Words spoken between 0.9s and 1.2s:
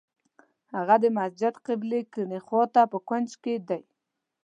د